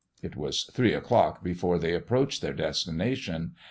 [0.23, 3.53] It was three o'clock before they approached their destination.